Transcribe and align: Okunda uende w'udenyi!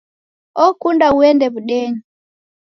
Okunda 0.65 1.07
uende 1.17 1.45
w'udenyi! 1.53 1.99